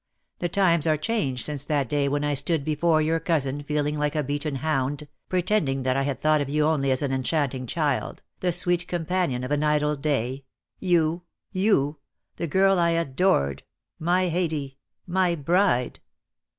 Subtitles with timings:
[0.39, 4.15] The times are changed since that day when I stood before your cousin feeling like
[4.15, 8.23] a beaten hound, pretending that I had thought of you only as an enchanting child,
[8.39, 10.43] the sweet companion of an idle day—
[10.91, 11.21] you—
[11.63, 11.99] you—
[12.37, 13.61] the girl I adored,
[13.99, 15.99] my Haidee, my bride!